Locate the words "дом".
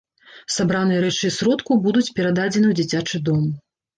3.29-3.47